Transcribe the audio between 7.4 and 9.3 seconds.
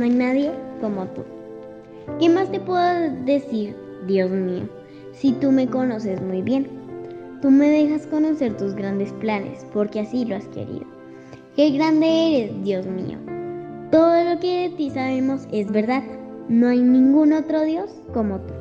Tú me dejas conocer tus grandes